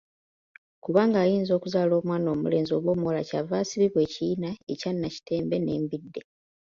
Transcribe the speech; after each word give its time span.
Kubanga 0.83 1.17
ayinza 1.23 1.51
okuzaala 1.55 1.93
omwana 1.99 2.27
omulenzi 2.35 2.71
oba 2.73 2.89
omuwala 2.95 3.21
kyava 3.29 3.53
asibibwa 3.61 3.99
ekiyina 4.07 4.49
ekya 4.71 4.91
nakitembe 4.93 5.55
n'embidde. 5.59 6.21